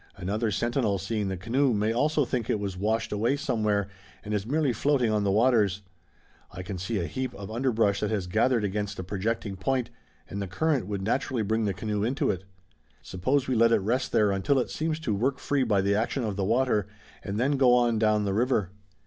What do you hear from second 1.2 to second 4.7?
the canoe may also think it was washed away somewhere and is